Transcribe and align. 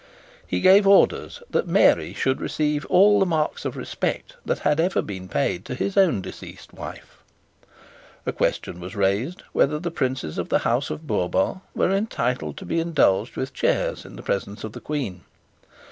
He 0.47 0.61
gave 0.61 0.87
orders 0.87 1.43
that 1.51 1.67
Mary 1.67 2.11
should 2.15 2.41
receive 2.41 2.87
all 2.87 3.19
the 3.19 3.25
marks 3.27 3.65
of 3.65 3.77
respect 3.77 4.35
that 4.43 4.57
had 4.65 4.79
ever 4.79 4.99
been 5.03 5.29
paid 5.29 5.63
to 5.65 5.75
his 5.75 5.95
own 5.95 6.21
deceased 6.23 6.73
wife. 6.73 7.19
A 8.25 8.31
question 8.33 8.79
was 8.79 8.95
raised 8.95 9.43
whether 9.53 9.77
the 9.77 9.91
Princes 9.91 10.39
of 10.39 10.49
the 10.49 10.65
House 10.67 10.89
of 10.89 11.05
Bourbon 11.05 11.61
were 11.75 11.91
entitled 11.91 12.57
to 12.57 12.65
be 12.65 12.79
indulged 12.79 13.35
with 13.37 13.53
chairs 13.53 14.03
in 14.03 14.15
the 14.15 14.23
presence 14.23 14.63
of 14.63 14.71
the 14.73 14.81
Queen. 14.81 15.21